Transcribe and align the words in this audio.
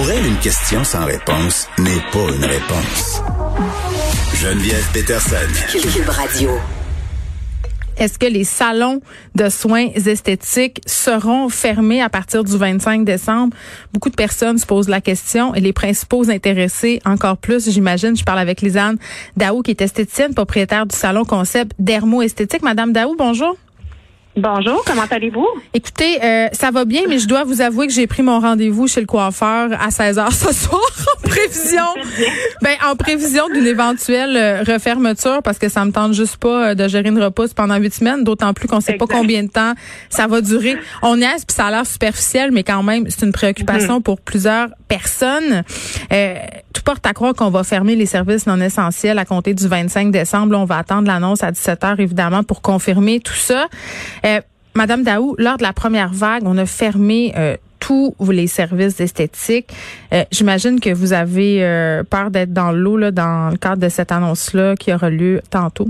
Pour 0.00 0.10
elle, 0.10 0.24
une 0.24 0.38
question 0.38 0.82
sans 0.82 1.04
réponse 1.04 1.68
n'est 1.78 2.00
pas 2.10 2.34
une 2.34 2.42
réponse. 2.42 3.22
Geneviève 4.34 4.88
Peterson. 4.94 5.36
Cube 5.68 6.08
Radio. 6.08 6.52
Est-ce 7.98 8.18
que 8.18 8.24
les 8.24 8.44
salons 8.44 9.02
de 9.34 9.50
soins 9.50 9.88
esthétiques 9.94 10.80
seront 10.86 11.50
fermés 11.50 12.00
à 12.00 12.08
partir 12.08 12.44
du 12.44 12.56
25 12.56 13.04
décembre? 13.04 13.54
Beaucoup 13.92 14.08
de 14.08 14.16
personnes 14.16 14.56
se 14.56 14.64
posent 14.64 14.88
la 14.88 15.02
question 15.02 15.54
et 15.54 15.60
les 15.60 15.74
principaux 15.74 16.30
intéressés 16.30 17.02
encore 17.04 17.36
plus, 17.36 17.68
j'imagine. 17.68 18.16
Je 18.16 18.24
parle 18.24 18.38
avec 18.38 18.62
Lisanne 18.62 18.96
Daou, 19.36 19.60
qui 19.60 19.72
est 19.72 19.82
esthéticienne, 19.82 20.32
propriétaire 20.32 20.86
du 20.86 20.96
salon 20.96 21.26
concept 21.26 21.72
Dermo 21.78 22.22
Esthétique. 22.22 22.62
Madame 22.62 22.94
Daou, 22.94 23.16
bonjour. 23.18 23.54
Bonjour, 24.36 24.84
comment 24.86 25.06
allez-vous? 25.10 25.46
Écoutez, 25.74 26.22
euh, 26.22 26.46
ça 26.52 26.70
va 26.70 26.84
bien, 26.84 27.02
mais 27.08 27.18
je 27.18 27.26
dois 27.26 27.42
vous 27.42 27.60
avouer 27.60 27.88
que 27.88 27.92
j'ai 27.92 28.06
pris 28.06 28.22
mon 28.22 28.38
rendez-vous 28.38 28.86
chez 28.86 29.00
le 29.00 29.06
coiffeur 29.06 29.70
à 29.72 29.90
16 29.90 30.18
h 30.18 30.30
ce 30.32 30.54
soir 30.54 30.80
en 31.16 31.28
prévision, 31.28 31.84
ben 32.62 32.76
en 32.88 32.94
prévision 32.94 33.48
d'une 33.48 33.66
éventuelle 33.66 34.36
euh, 34.36 34.62
refermeture 34.62 35.42
parce 35.42 35.58
que 35.58 35.68
ça 35.68 35.84
me 35.84 35.90
tente 35.90 36.12
juste 36.12 36.36
pas 36.36 36.70
euh, 36.70 36.74
de 36.74 36.86
gérer 36.86 37.08
une 37.08 37.20
repousse 37.20 37.54
pendant 37.54 37.76
huit 37.76 37.92
semaines, 37.92 38.22
d'autant 38.22 38.54
plus 38.54 38.68
qu'on 38.68 38.80
sait 38.80 38.94
pas 38.94 39.06
combien 39.08 39.42
de 39.42 39.48
temps 39.48 39.72
ça 40.10 40.28
va 40.28 40.40
durer. 40.40 40.76
On 41.02 41.20
est 41.20 41.44
puis 41.46 41.56
ça 41.56 41.66
a 41.66 41.70
l'air 41.72 41.86
superficiel, 41.86 42.52
mais 42.52 42.62
quand 42.62 42.84
même 42.84 43.06
c'est 43.08 43.26
une 43.26 43.32
préoccupation 43.32 43.96
mhm. 43.96 44.02
pour 44.02 44.20
plusieurs 44.20 44.68
personnes. 44.86 45.64
Euh, 46.12 46.34
tout 46.72 46.82
porte 46.82 47.04
à 47.06 47.12
croire 47.12 47.34
qu'on 47.34 47.50
va 47.50 47.64
fermer 47.64 47.96
les 47.96 48.06
services 48.06 48.46
non 48.46 48.60
essentiels 48.60 49.18
à 49.18 49.24
compter 49.24 49.54
du 49.54 49.66
25 49.66 50.10
décembre. 50.10 50.56
on 50.56 50.64
va 50.64 50.78
attendre 50.78 51.08
l'annonce 51.08 51.42
à 51.42 51.50
17 51.50 51.82
h 51.82 52.00
évidemment 52.00 52.42
pour 52.42 52.62
confirmer 52.62 53.20
tout 53.20 53.32
ça. 53.32 53.66
Euh, 54.24 54.40
Madame 54.74 55.02
Daou, 55.02 55.34
lors 55.38 55.56
de 55.56 55.62
la 55.62 55.72
première 55.72 56.12
vague, 56.12 56.42
on 56.44 56.56
a 56.56 56.66
fermé 56.66 57.32
euh, 57.36 57.56
tous 57.80 58.14
les 58.30 58.46
services 58.46 59.00
esthétiques. 59.00 59.72
Euh, 60.12 60.22
j'imagine 60.30 60.78
que 60.78 60.90
vous 60.90 61.12
avez 61.12 61.64
euh, 61.64 62.04
peur 62.04 62.30
d'être 62.30 62.52
dans 62.52 62.70
l'eau 62.70 62.96
là, 62.96 63.10
dans 63.10 63.50
le 63.50 63.56
cadre 63.56 63.82
de 63.82 63.88
cette 63.88 64.12
annonce-là 64.12 64.76
qui 64.76 64.92
aura 64.92 65.10
lieu 65.10 65.40
tantôt. 65.50 65.88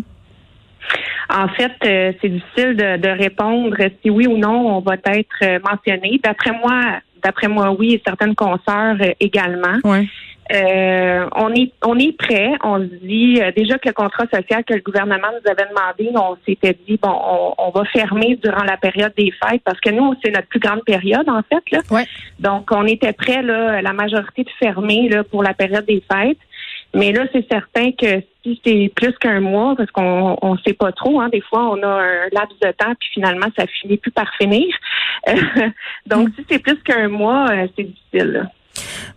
En 1.32 1.46
fait, 1.48 1.70
c'est 1.80 2.28
difficile 2.28 2.76
de, 2.76 3.08
répondre 3.08 3.76
si 4.02 4.10
oui 4.10 4.26
ou 4.26 4.36
non 4.36 4.78
on 4.78 4.80
va 4.80 4.94
être 4.94 5.62
mentionné. 5.62 6.18
D'après 6.24 6.50
moi, 6.50 6.80
d'après 7.22 7.46
moi, 7.46 7.70
oui, 7.78 7.94
et 7.94 8.02
certaines 8.04 8.34
consoeurs 8.34 8.96
également. 9.20 9.78
Ouais. 9.84 10.08
Euh, 10.52 11.28
on 11.36 11.54
est 11.54 11.72
on 11.84 11.98
est 11.98 12.16
prêt. 12.16 12.50
On 12.64 12.78
se 12.80 12.94
dit 13.04 13.40
euh, 13.40 13.52
déjà 13.56 13.78
que 13.78 13.88
le 13.88 13.94
contrat 13.94 14.24
social 14.32 14.64
que 14.64 14.74
le 14.74 14.80
gouvernement 14.80 15.28
nous 15.32 15.50
avait 15.50 15.68
demandé, 15.68 16.10
on 16.16 16.36
s'était 16.44 16.76
dit 16.88 16.98
bon, 17.00 17.14
on, 17.58 17.70
va 17.70 17.84
fermer 17.84 18.36
durant 18.42 18.64
la 18.64 18.76
période 18.76 19.12
des 19.16 19.30
fêtes 19.30 19.62
parce 19.64 19.78
que 19.80 19.90
nous 19.90 20.14
c'est 20.24 20.32
notre 20.32 20.48
plus 20.48 20.58
grande 20.58 20.82
période 20.84 21.28
en 21.28 21.42
fait 21.42 21.62
là. 21.70 22.04
Donc 22.40 22.68
on 22.72 22.84
était 22.86 23.12
prêt 23.12 23.42
là, 23.42 23.80
la 23.80 23.92
majorité 23.92 24.42
de 24.42 24.50
fermer 24.58 25.08
là 25.08 25.22
pour 25.22 25.42
la 25.42 25.54
période 25.54 25.86
des 25.86 26.02
fêtes. 26.12 26.38
Mais 26.92 27.12
là, 27.12 27.24
c'est 27.32 27.46
certain 27.48 27.92
que 27.92 28.20
si 28.42 28.60
c'est 28.64 28.90
plus 28.96 29.12
qu'un 29.18 29.38
mois, 29.38 29.76
parce 29.76 29.90
qu'on 29.92 30.36
on 30.42 30.58
sait 30.58 30.72
pas 30.72 30.90
trop, 30.90 31.20
hein, 31.20 31.28
des 31.28 31.40
fois 31.40 31.70
on 31.70 31.80
a 31.82 31.86
un 31.86 32.28
laps 32.32 32.58
de 32.60 32.72
temps, 32.72 32.94
puis 32.98 33.08
finalement 33.14 33.46
ça 33.56 33.66
finit 33.80 33.96
plus 33.96 34.10
par 34.10 34.34
finir. 34.34 34.74
Donc 36.06 36.28
mm. 36.28 36.32
si 36.36 36.46
c'est 36.50 36.58
plus 36.58 36.82
qu'un 36.82 37.08
mois, 37.08 37.48
euh, 37.50 37.68
c'est 37.76 37.84
difficile. 37.84 38.32
Là. 38.32 38.42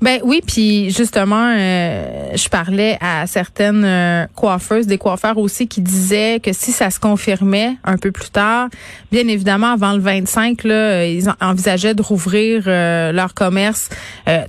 Ben 0.01 0.19
oui, 0.23 0.41
puis 0.45 0.89
justement, 0.89 1.53
euh, 1.55 2.31
je 2.35 2.49
parlais 2.49 2.97
à 2.99 3.25
certaines 3.27 3.85
euh, 3.85 4.25
coiffeuses, 4.35 4.87
des 4.87 4.97
coiffeurs 4.97 5.37
aussi, 5.37 5.67
qui 5.67 5.81
disaient 5.81 6.39
que 6.41 6.51
si 6.51 6.71
ça 6.71 6.89
se 6.89 6.99
confirmait 6.99 7.75
un 7.83 7.97
peu 7.97 8.11
plus 8.11 8.29
tard, 8.29 8.67
bien 9.11 9.27
évidemment 9.27 9.73
avant 9.73 9.93
le 9.93 9.99
25, 9.99 10.63
là, 10.65 11.05
ils 11.05 11.29
envisageaient 11.41 11.95
de 11.95 12.01
rouvrir 12.01 12.63
euh, 12.67 13.11
leur 13.11 13.33
commerce 13.33 13.89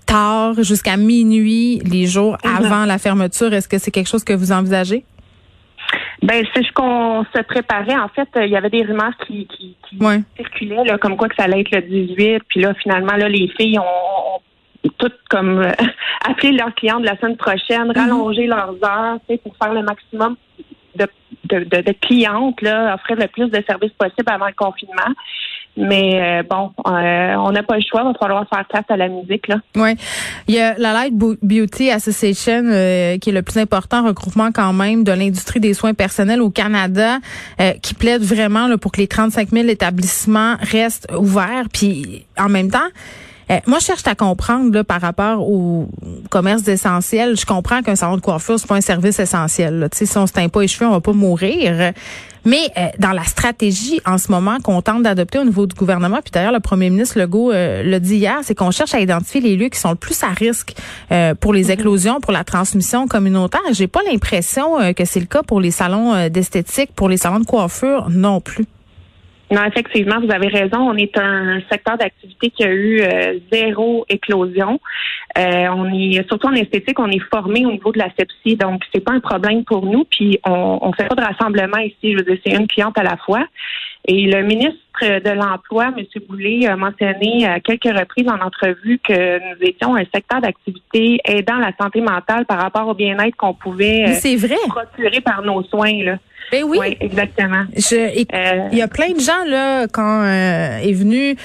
tard, 0.06 0.62
jusqu'à 0.62 0.96
minuit, 0.96 1.80
les 1.80 2.06
jours 2.06 2.36
mhm. 2.44 2.64
avant 2.64 2.84
la 2.84 2.98
fermeture. 2.98 3.52
Est-ce 3.52 3.68
que 3.68 3.78
c'est 3.78 3.90
quelque 3.90 4.08
chose 4.08 4.24
que 4.24 4.32
vous 4.32 4.52
envisagez? 4.52 5.04
Ben 6.22 6.42
c'est 6.54 6.64
ce 6.64 6.72
qu'on 6.72 7.24
se 7.36 7.42
préparait. 7.42 7.96
En 7.96 8.08
fait, 8.08 8.28
il 8.36 8.48
y 8.48 8.56
avait 8.56 8.70
des 8.70 8.82
rumeurs 8.82 9.12
qui, 9.26 9.46
qui, 9.46 9.76
circulaient, 10.36 10.84
là, 10.84 10.96
comme 10.96 11.16
quoi 11.16 11.28
que 11.28 11.34
ça 11.36 11.44
allait 11.44 11.60
être 11.60 11.70
le 11.70 11.82
18. 11.82 12.42
Puis 12.48 12.60
là, 12.60 12.72
finalement, 12.82 13.14
là, 13.16 13.28
les 13.28 13.48
filles 13.58 13.78
ont 13.78 14.40
toutes 15.04 15.20
comme 15.28 15.60
euh, 15.60 15.72
appeler 16.28 16.52
leurs 16.52 16.74
clients 16.74 17.00
de 17.00 17.06
la 17.06 17.16
semaine 17.18 17.36
prochaine, 17.36 17.86
mhm. 17.86 17.96
rallonger 17.96 18.46
leurs 18.46 18.74
heures, 18.82 19.18
tu 19.28 19.34
sais, 19.34 19.40
pour 19.42 19.54
faire 19.56 19.72
le 19.72 19.82
maximum 19.82 20.36
de, 20.96 21.08
de, 21.44 21.58
de, 21.58 21.92
clientes, 22.00 22.60
là, 22.62 22.94
offrir 22.94 23.16
le 23.16 23.26
plus 23.26 23.48
de 23.48 23.62
services 23.66 23.92
possible 23.98 24.30
avant 24.30 24.46
le 24.46 24.54
confinement. 24.56 25.12
Mais 25.76 26.12
euh, 26.14 26.42
bon, 26.48 26.70
euh, 26.86 27.34
on 27.34 27.50
n'a 27.50 27.64
pas 27.64 27.74
le 27.74 27.82
choix, 27.82 28.02
il 28.02 28.12
va 28.12 28.14
falloir 28.14 28.48
faire 28.48 28.64
place 28.66 28.84
à 28.88 28.96
la 28.96 29.08
musique. 29.08 29.48
Là. 29.48 29.56
Oui. 29.74 29.96
Il 30.46 30.54
y 30.54 30.60
a 30.60 30.74
la 30.78 30.92
Light 30.92 31.12
Beauty 31.14 31.90
Association, 31.90 32.62
qui 33.20 33.30
est 33.30 33.32
le 33.32 33.42
plus 33.42 33.58
important 33.58 34.04
regroupement 34.04 34.52
quand 34.52 34.72
même 34.72 35.02
de 35.02 35.10
l'industrie 35.10 35.58
des 35.58 35.74
soins 35.74 35.94
personnels 35.94 36.40
au 36.40 36.50
Canada, 36.50 37.18
qui 37.82 37.94
plaide 37.94 38.22
vraiment 38.22 38.68
là, 38.68 38.78
pour 38.78 38.92
que 38.92 39.00
les 39.00 39.08
35 39.08 39.48
000 39.48 39.66
établissements 39.66 40.54
restent 40.60 41.10
ouverts. 41.12 41.66
Puis 41.72 42.24
en 42.38 42.48
même 42.48 42.70
temps, 42.70 42.88
euh, 43.50 43.58
moi, 43.66 43.78
je 43.78 43.84
cherche 43.84 44.06
à 44.06 44.14
comprendre 44.14 44.72
là, 44.72 44.84
par 44.84 45.00
rapport 45.00 45.48
au 45.48 45.88
commerce 46.30 46.66
essentiel. 46.66 47.36
Je 47.38 47.44
comprends 47.44 47.82
qu'un 47.82 47.96
salon 47.96 48.16
de 48.16 48.20
coiffure, 48.20 48.58
c'est 48.58 48.66
pas 48.66 48.76
un 48.76 48.80
service 48.80 49.18
essentiel. 49.18 49.78
Là. 49.78 49.88
Si 49.92 50.08
on 50.16 50.26
se 50.26 50.32
teint 50.32 50.48
pas 50.48 50.62
les 50.62 50.68
cheveux, 50.68 50.86
on 50.86 50.92
va 50.92 51.00
pas 51.00 51.12
mourir. 51.12 51.92
Mais 52.46 52.68
euh, 52.76 52.88
dans 52.98 53.12
la 53.12 53.24
stratégie 53.24 54.00
en 54.04 54.18
ce 54.18 54.30
moment 54.30 54.58
qu'on 54.62 54.82
tente 54.82 55.02
d'adopter 55.02 55.38
au 55.38 55.44
niveau 55.44 55.66
du 55.66 55.74
gouvernement, 55.74 56.20
puis 56.22 56.30
d'ailleurs 56.30 56.52
le 56.52 56.60
premier 56.60 56.90
ministre 56.90 57.18
Legault 57.18 57.52
euh, 57.52 57.82
l'a 57.82 58.00
dit 58.00 58.16
hier, 58.16 58.36
c'est 58.42 58.54
qu'on 58.54 58.70
cherche 58.70 58.92
à 58.92 59.00
identifier 59.00 59.40
les 59.40 59.56
lieux 59.56 59.70
qui 59.70 59.78
sont 59.78 59.90
le 59.90 59.96
plus 59.96 60.22
à 60.22 60.28
risque 60.28 60.74
pour 61.40 61.54
les 61.54 61.64
mhm. 61.64 61.70
éclosions, 61.70 62.20
pour 62.20 62.32
la 62.32 62.44
transmission 62.44 63.06
communautaire. 63.06 63.62
J'ai 63.72 63.86
pas 63.86 64.00
l'impression 64.10 64.92
que 64.94 65.04
c'est 65.04 65.20
le 65.20 65.26
cas 65.26 65.42
pour 65.42 65.60
les 65.60 65.70
salons 65.70 66.28
d'esthétique, 66.28 66.90
pour 66.94 67.08
les 67.08 67.16
salons 67.16 67.40
de 67.40 67.46
coiffure 67.46 68.08
non 68.10 68.40
plus. 68.40 68.66
Non, 69.50 69.62
effectivement, 69.64 70.20
vous 70.20 70.32
avez 70.32 70.48
raison. 70.48 70.78
On 70.78 70.96
est 70.96 71.16
un 71.18 71.60
secteur 71.70 71.98
d'activité 71.98 72.50
qui 72.50 72.64
a 72.64 72.70
eu 72.70 73.00
euh, 73.02 73.38
zéro 73.52 74.04
éclosion. 74.08 74.80
Euh, 75.36 75.66
on 75.68 75.92
est 75.92 76.26
surtout 76.28 76.46
en 76.46 76.54
esthétique, 76.54 76.98
on 76.98 77.10
est 77.10 77.22
formé 77.30 77.66
au 77.66 77.72
niveau 77.72 77.92
de 77.92 77.98
la 77.98 78.08
sepsie, 78.16 78.56
donc 78.56 78.82
c'est 78.92 79.00
pas 79.00 79.12
un 79.12 79.20
problème 79.20 79.64
pour 79.64 79.84
nous. 79.84 80.04
Puis 80.04 80.38
on, 80.46 80.78
on 80.80 80.92
fait 80.92 81.06
pas 81.06 81.14
de 81.14 81.22
rassemblement 81.22 81.78
ici. 81.78 82.12
Je 82.12 82.16
veux 82.16 82.22
dire, 82.22 82.38
c'est 82.44 82.54
une 82.54 82.68
cliente 82.68 82.96
à 82.98 83.02
la 83.02 83.16
fois. 83.18 83.44
Et 84.06 84.26
le 84.26 84.42
ministre 84.42 84.83
de 85.02 85.30
l'Emploi, 85.30 85.92
M. 85.96 86.04
Boulay, 86.28 86.66
a 86.66 86.76
mentionné 86.76 87.46
à 87.46 87.60
quelques 87.60 87.84
reprises 87.84 88.28
en 88.28 88.40
entrevue 88.40 88.98
que 88.98 89.38
nous 89.38 89.56
étions 89.62 89.96
un 89.96 90.04
secteur 90.14 90.40
d'activité 90.40 91.18
aidant 91.24 91.58
la 91.58 91.72
santé 91.80 92.00
mentale 92.00 92.46
par 92.46 92.60
rapport 92.60 92.88
au 92.88 92.94
bien-être 92.94 93.36
qu'on 93.36 93.54
pouvait 93.54 94.04
euh, 94.08 94.58
procurer 94.68 95.20
par 95.20 95.42
nos 95.42 95.62
soins. 95.64 96.02
Là. 96.02 96.18
Ben 96.52 96.62
oui. 96.62 96.96
exactement. 97.00 97.64
Euh, 97.92 98.68
il 98.70 98.78
y 98.78 98.82
a 98.82 98.88
plein 98.88 99.12
de 99.12 99.18
gens 99.18 99.44
là 99.46 99.86
quand 99.88 100.22
euh, 100.22 100.78
est 100.78 100.92
venu 100.92 101.36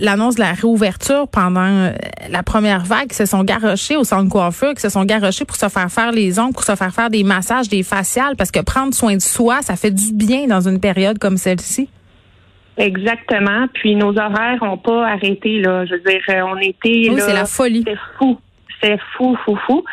l'annonce 0.00 0.34
de 0.34 0.40
la 0.40 0.52
réouverture 0.52 1.26
pendant 1.26 1.90
la 2.28 2.42
première 2.42 2.84
vague, 2.84 3.08
qui 3.08 3.16
se 3.16 3.24
sont 3.24 3.44
garochés 3.44 3.96
au 3.96 4.04
centre 4.04 4.24
de 4.24 4.30
coiffure, 4.30 4.74
qui 4.74 4.82
se 4.82 4.90
sont 4.90 5.04
garochés 5.04 5.46
pour 5.46 5.56
se 5.56 5.68
faire 5.68 5.90
faire 5.90 6.12
les 6.12 6.38
ongles, 6.38 6.52
pour 6.52 6.64
se 6.64 6.76
faire 6.76 6.94
faire 6.94 7.10
des 7.10 7.24
massages, 7.24 7.68
des 7.68 7.82
faciales, 7.82 8.36
parce 8.36 8.50
que 8.50 8.60
prendre 8.60 8.94
soin 8.94 9.16
de 9.16 9.22
soi, 9.22 9.62
ça 9.62 9.76
fait 9.76 9.90
du 9.90 10.12
bien 10.12 10.46
dans 10.46 10.68
une 10.68 10.80
période 10.80 11.18
comme 11.18 11.38
celle-ci. 11.38 11.88
Exactement. 12.76 13.66
Puis 13.74 13.94
nos 13.94 14.16
horaires 14.18 14.62
n'ont 14.62 14.78
pas 14.78 15.06
arrêté 15.06 15.60
là. 15.60 15.84
Je 15.84 15.94
veux 15.94 16.00
dire, 16.00 16.22
on 16.46 16.56
était 16.58 17.10
oui, 17.10 17.16
c'est 17.18 17.32
la 17.32 17.44
folie. 17.44 17.84
C'était 17.86 17.98
fou. 18.18 18.38
Stressait 18.82 18.98
fou, 19.16 19.36
fou, 19.44 19.56
fou. 19.66 19.84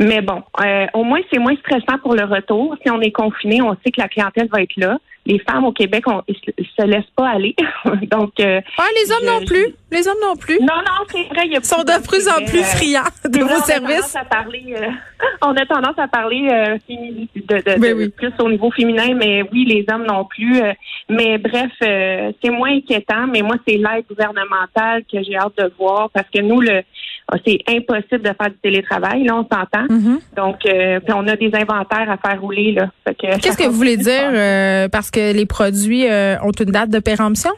Mais 0.00 0.20
bon, 0.20 0.42
euh, 0.60 0.86
au 0.94 1.04
moins, 1.04 1.20
c'est 1.32 1.38
moins 1.38 1.56
stressant 1.56 1.98
pour 1.98 2.14
le 2.14 2.24
retour. 2.24 2.76
Si 2.82 2.90
on 2.90 3.00
est 3.00 3.12
confiné, 3.12 3.62
on 3.62 3.76
sait 3.84 3.90
que 3.90 4.00
la 4.00 4.08
clientèle 4.08 4.48
va 4.48 4.62
être 4.62 4.76
là 4.76 4.98
les 5.26 5.38
femmes 5.38 5.64
au 5.64 5.72
Québec, 5.72 6.04
on, 6.06 6.22
ils 6.28 6.36
se 6.36 6.86
laissent 6.86 7.10
pas 7.16 7.30
aller. 7.30 7.54
Donc, 8.10 8.32
euh, 8.40 8.60
les 8.94 9.12
hommes 9.12 9.40
non 9.40 9.44
plus. 9.46 9.74
Les 9.90 10.06
hommes 10.06 10.18
non 10.22 10.36
plus. 10.36 10.58
Non, 10.60 10.76
non, 10.84 11.04
c'est 11.10 11.24
vrai. 11.28 11.48
Ils 11.48 11.64
sont 11.64 11.82
de 11.82 12.06
plus 12.06 12.28
en 12.28 12.44
plus 12.44 12.62
friands 12.62 13.02
de 13.24 13.40
vos 13.40 13.62
services. 13.62 14.14
À 14.16 14.24
parler, 14.24 14.74
euh, 14.76 14.88
on 15.42 15.56
a 15.56 15.64
tendance 15.64 15.98
à 15.98 16.08
parler 16.08 16.48
euh, 16.50 16.76
de, 16.88 17.56
de, 17.56 17.80
ben 17.80 18.10
plus 18.10 18.32
au 18.38 18.50
niveau 18.50 18.70
féminin, 18.70 19.14
mais 19.14 19.42
oui, 19.50 19.64
les 19.64 19.86
hommes 19.92 20.04
non 20.04 20.24
plus. 20.24 20.60
mais 21.08 21.38
bref, 21.38 21.70
c'est 21.80 22.50
moins 22.50 22.74
inquiétant. 22.76 23.26
Mais 23.26 23.42
moi, 23.42 23.56
c'est 23.66 23.76
l'aide 23.76 24.04
gouvernementale 24.08 25.04
que 25.10 25.22
j'ai 25.22 25.36
hâte 25.36 25.56
de 25.56 25.72
voir 25.78 26.10
parce 26.10 26.28
que 26.28 26.40
nous, 26.42 26.60
le 26.60 26.80
ah, 26.80 26.82
c'est 27.44 27.58
impossible 27.68 28.22
de 28.22 28.34
faire 28.38 28.50
du 28.50 28.56
télétravail, 28.62 29.24
là, 29.24 29.36
on 29.36 29.42
s'entend. 29.42 29.86
Mm-hmm. 29.86 30.20
Donc, 30.36 30.56
on 31.08 31.28
a 31.28 31.36
des 31.36 31.50
inventaires 31.54 32.10
à 32.10 32.16
faire 32.16 32.40
rouler, 32.40 32.72
là. 32.72 32.90
Qu'est-ce 33.18 33.56
que 33.56 33.66
vous 33.66 33.72
voulez 33.72 33.96
dire? 33.96 34.88
parce 34.90 35.10
que 35.10 35.32
les 35.32 35.46
produits 35.46 36.06
euh, 36.06 36.36
ont 36.42 36.52
une 36.52 36.70
date 36.70 36.90
de 36.90 36.98
péremption? 36.98 37.50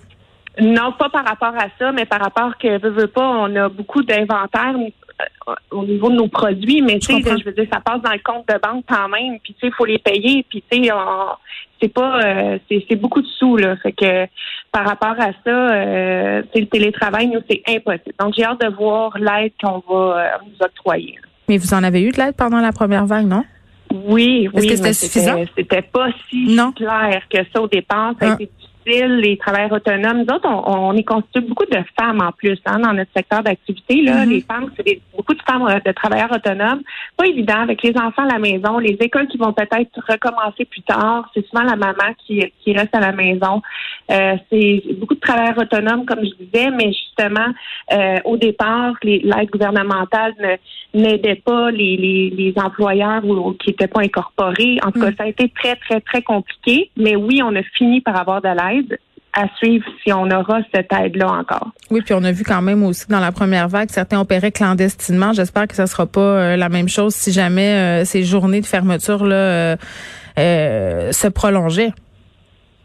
Non, 0.61 0.93
pas 0.93 1.11
par 1.11 1.25
rapport 1.25 1.55
à 1.55 1.67
ça, 1.79 1.93
mais 1.93 2.07
par 2.07 2.21
rapport 2.21 2.57
que 2.57 2.81
veux, 2.81 2.91
veux 2.91 3.09
pas, 3.09 3.29
on 3.29 3.55
a 3.57 3.69
beaucoup 3.69 4.03
d'inventaire 4.03 4.75
euh, 4.75 5.55
au 5.71 5.85
niveau 5.85 6.09
de 6.09 6.15
nos 6.15 6.29
produits, 6.29 6.81
mais 6.81 6.99
tu 6.99 7.13
sais, 7.13 7.39
je 7.39 7.45
veux 7.45 7.53
dire, 7.53 7.67
ça 7.71 7.81
passe 7.81 8.01
dans 8.01 8.13
le 8.13 8.23
compte 8.25 8.49
de 8.49 8.59
banque 8.59 8.85
quand 8.89 9.09
même, 9.09 9.39
puis 9.43 9.53
tu 9.53 9.61
sais, 9.61 9.67
il 9.67 9.75
faut 9.75 9.85
les 9.85 9.99
payer, 9.99 10.47
puis 10.49 10.65
tu 10.71 10.83
sais, 10.83 10.91
c'est 11.81 11.93
pas, 11.93 12.21
euh, 12.25 12.59
c'est 12.69 12.97
beaucoup 12.97 13.21
de 13.21 13.27
sous 13.27 13.59
là, 13.59 13.77
fait 13.77 13.93
que 13.93 14.27
par 14.77 14.85
rapport 14.85 15.19
à 15.19 15.33
ça, 15.43 15.51
euh, 15.51 16.43
le 16.55 16.67
télétravail, 16.67 17.29
nous 17.29 17.41
c'est 17.49 17.63
impossible. 17.67 18.15
Donc 18.21 18.35
j'ai 18.37 18.45
hâte 18.45 18.61
de 18.61 18.69
voir 18.77 19.17
l'aide 19.17 19.53
qu'on 19.59 19.83
va 19.89 20.39
nous 20.45 20.53
octroyer. 20.61 21.19
Mais 21.49 21.57
vous 21.57 21.73
en 21.73 21.83
avez 21.83 22.03
eu 22.03 22.11
de 22.11 22.19
l'aide 22.19 22.37
pendant 22.37 22.61
la 22.61 22.73
première 22.73 23.07
vague, 23.07 23.27
non? 23.27 23.43
Oui, 23.91 24.51
oui. 24.53 24.67
Est-ce 24.67 24.67
que 24.67 24.77
c'était 24.77 24.93
suffisant? 24.93 25.45
C'était 25.57 25.81
pas 25.81 26.09
si 26.29 26.55
clair 26.77 27.23
que 27.31 27.39
ça 27.55 27.63
au 27.63 27.69
départ. 27.69 28.13
Ça 28.21 28.27
a 28.27 28.31
ah. 28.33 28.35
été 28.35 28.51
les 28.87 29.37
travailleurs 29.37 29.73
autonomes. 29.73 30.19
Nous 30.19 30.35
autres, 30.35 30.49
on, 30.49 30.95
est 30.95 31.03
constitué 31.03 31.41
beaucoup 31.41 31.65
de 31.65 31.79
femmes 31.99 32.21
en 32.23 32.33
plus 32.33 32.59
hein, 32.67 32.79
dans 32.79 32.93
notre 32.93 33.11
secteur 33.15 33.43
d'activité. 33.43 34.03
Là, 34.03 34.25
mm-hmm. 34.25 34.29
Les 34.29 34.41
femmes, 34.43 34.71
c'est 34.77 35.01
beaucoup 35.15 35.35
de 35.35 35.43
femmes 35.43 35.67
euh, 35.67 35.81
de 35.85 35.93
travailleurs 35.93 36.33
autonomes. 36.33 36.83
Pas 37.17 37.27
évident 37.27 37.61
avec 37.63 37.83
les 37.83 37.97
enfants 37.97 38.23
à 38.29 38.35
la 38.35 38.39
maison, 38.39 38.79
les 38.79 38.97
écoles 39.01 39.27
qui 39.27 39.39
vont 39.39 39.53
peut-être 39.53 40.01
recommencer 40.09 40.65
plus 40.65 40.83
tard. 40.83 41.29
C'est 41.35 41.45
souvent 41.47 41.65
la 41.65 41.77
maman 41.77 42.15
qui, 42.27 42.45
qui 42.63 42.73
reste 42.73 42.95
à 42.95 43.01
la 43.01 43.13
maison. 43.13 43.61
Euh, 44.11 44.37
c'est 44.51 44.83
beaucoup 44.95 45.15
de 45.15 45.21
travailleurs 45.21 45.59
autonomes, 45.59 46.07
comme 46.07 46.21
je 46.21 46.45
disais, 46.45 46.71
mais 46.71 46.93
justement, 46.93 47.53
euh, 47.93 48.19
au 48.25 48.37
départ, 48.37 48.95
l'aide 49.03 49.51
gouvernementale 49.51 50.59
n'aidait 50.95 51.43
pas 51.45 51.71
les, 51.71 51.97
les, 51.97 52.31
les 52.31 52.55
employeurs 52.57 53.25
ou, 53.25 53.53
qui 53.55 53.71
n'étaient 53.71 53.89
pas 53.89 54.03
incorporés. 54.03 54.79
En 54.85 54.93
tout 54.93 55.01
cas, 55.01 55.11
mm. 55.11 55.17
ça 55.17 55.25
a 55.25 55.29
été 55.29 55.49
très, 55.49 55.77
très, 55.77 56.01
très 56.01 56.23
compliqué. 56.23 56.91
Mais 56.97 57.17
oui, 57.17 57.41
on 57.43 57.55
a 57.57 57.63
fini 57.63 58.01
par 58.01 58.17
avoir 58.17 58.41
de 58.41 58.49
l'aide 58.49 58.76
à 59.37 59.47
suivre 59.59 59.85
si 60.03 60.13
on 60.13 60.31
aura 60.31 60.61
cette 60.75 60.91
aide-là 60.93 61.31
encore. 61.31 61.71
Oui, 61.91 62.01
puis 62.01 62.15
on 62.15 62.25
a 62.25 62.33
vu 62.33 62.43
quand 62.43 62.63
même 62.63 62.83
aussi 62.83 63.07
dans 63.09 63.21
la 63.21 63.33
première 63.33 63.69
vague, 63.69 63.91
certains 63.91 64.19
opéraient 64.19 64.51
clandestinement. 64.51 65.35
J'espère 65.35 65.69
que 65.69 65.75
ça 65.75 65.87
sera 65.87 66.07
pas 66.07 66.21
euh, 66.21 66.57
la 66.57 66.71
même 66.71 66.89
chose 66.89 67.15
si 67.15 67.33
jamais 67.33 68.03
euh, 68.03 68.05
ces 68.05 68.25
journées 68.25 68.63
de 68.63 68.67
fermeture 68.67 69.25
là 69.27 69.77
euh, 70.39 71.13
se 71.13 71.29
prolongeaient. 71.29 71.93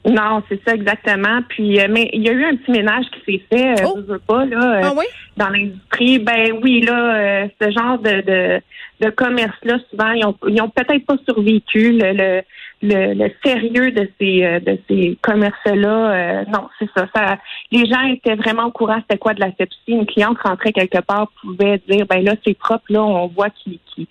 Non, 0.03 0.43
c'est 0.49 0.59
ça 0.67 0.73
exactement. 0.73 1.41
Puis, 1.47 1.79
mais 1.89 2.09
il 2.11 2.23
y 2.23 2.29
a 2.29 2.33
eu 2.33 2.43
un 2.43 2.55
petit 2.55 2.71
ménage 2.71 3.05
qui 3.13 3.37
s'est 3.37 3.43
fait, 3.49 3.85
oh. 3.85 3.99
veux 4.05 4.19
pas 4.19 4.45
là, 4.45 4.81
ah 4.83 4.93
dans 5.37 5.49
l'industrie. 5.49 6.17
Ben 6.17 6.53
oui, 6.61 6.81
là, 6.81 7.47
ce 7.61 7.71
genre 7.71 7.99
de 7.99 8.21
de, 8.21 8.61
de 8.99 9.09
commerce 9.11 9.57
là, 9.63 9.77
souvent 9.91 10.11
ils 10.11 10.25
ont 10.25 10.35
ils 10.47 10.59
ont 10.59 10.69
peut-être 10.69 11.05
pas 11.05 11.17
survécu. 11.27 11.91
le 11.91 12.13
le, 12.13 12.41
sérieux 12.81 13.91
de 13.91 14.09
ces 14.19 14.43
euh, 14.43 14.59
de 14.59 14.77
ces 14.87 15.17
commerces-là, 15.21 16.11
euh, 16.11 16.43
non, 16.51 16.67
c'est 16.79 16.89
ça, 16.95 17.07
ça. 17.13 17.37
Les 17.71 17.85
gens 17.85 18.03
étaient 18.07 18.35
vraiment 18.35 18.65
au 18.65 18.71
courant 18.71 18.97
c'était 19.01 19.19
quoi 19.19 19.33
de 19.33 19.39
la 19.39 19.51
sepsie. 19.57 19.77
Une 19.87 20.05
cliente 20.05 20.37
rentrait 20.43 20.73
quelque 20.73 20.99
part 20.99 21.31
pouvait 21.41 21.81
dire 21.87 22.05
ben 22.07 22.23
là 22.23 22.35
c'est 22.45 22.57
propre, 22.57 22.85
là 22.89 23.03
on 23.03 23.27
voit 23.27 23.49
qu'ils 23.49 23.79
qui, 23.95 24.07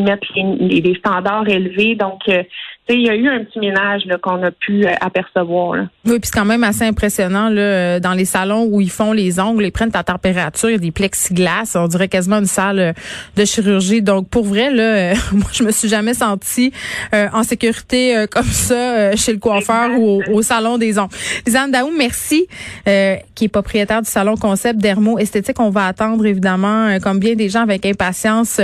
mettent 0.00 0.22
les, 0.34 0.80
les, 0.80 0.94
standards 0.96 1.48
élevés. 1.48 1.94
Donc 1.96 2.20
euh, 2.28 2.42
il 2.88 3.02
y 3.02 3.10
a 3.10 3.14
eu 3.14 3.28
un 3.28 3.44
petit 3.44 3.58
ménage 3.58 4.02
qu'on 4.22 4.42
a 4.42 4.50
pu 4.50 4.86
apercevoir. 4.86 5.76
Là. 5.76 5.82
Oui, 6.04 6.18
puis 6.18 6.22
c'est 6.24 6.38
quand 6.38 6.44
même 6.44 6.64
assez 6.64 6.84
impressionnant 6.84 7.48
là, 7.48 8.00
dans 8.00 8.12
les 8.12 8.24
salons 8.24 8.66
où 8.70 8.80
ils 8.80 8.90
font 8.90 9.12
les 9.12 9.40
ongles, 9.40 9.64
ils 9.64 9.72
prennent 9.72 9.90
ta 9.90 10.02
température, 10.02 10.68
il 10.68 10.72
y 10.72 10.76
a 10.76 10.78
des 10.78 10.90
plexiglas, 10.90 11.76
on 11.76 11.88
dirait 11.88 12.08
quasiment 12.08 12.38
une 12.38 12.46
salle 12.46 12.94
de 13.36 13.44
chirurgie. 13.44 14.02
Donc 14.02 14.28
pour 14.28 14.44
vrai 14.44 14.70
là, 14.70 15.14
moi 15.32 15.48
je 15.52 15.62
me 15.64 15.70
suis 15.70 15.88
jamais 15.88 16.14
sentie 16.14 16.72
en 17.12 17.42
sécurité 17.42 18.13
euh, 18.14 18.26
comme 18.30 18.44
ça 18.44 18.74
euh, 18.74 19.16
chez 19.16 19.32
le 19.32 19.38
coiffeur 19.38 19.98
ou 19.98 20.22
au, 20.32 20.42
salon 20.42 20.78
des 20.78 20.98
ongles. 20.98 21.14
Lisanne 21.46 21.70
Daou, 21.70 21.90
merci, 21.96 22.46
euh, 22.88 23.16
qui 23.34 23.44
est 23.44 23.48
propriétaire 23.48 24.02
du 24.02 24.10
salon 24.10 24.36
Concept 24.36 24.80
Dermo 24.80 25.18
Esthétique. 25.18 25.60
On 25.60 25.70
va 25.70 25.86
attendre 25.86 26.24
évidemment, 26.26 26.98
comme 27.00 27.18
bien 27.18 27.34
des 27.34 27.48
gens 27.48 27.62
avec 27.62 27.86
impatience, 27.86 28.60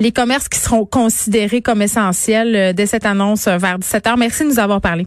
les 0.00 0.12
commerces 0.12 0.48
qui 0.48 0.58
seront 0.58 0.84
considérés 0.84 1.62
comme 1.62 1.82
essentiels 1.82 2.74
dès 2.74 2.86
cette 2.86 3.06
annonce 3.06 3.46
vers 3.46 3.78
17 3.78 4.04
h. 4.04 4.18
Merci 4.18 4.44
de 4.44 4.48
nous 4.48 4.58
avoir 4.58 4.80
parlé. 4.80 5.06